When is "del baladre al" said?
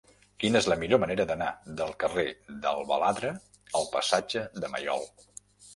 2.67-3.89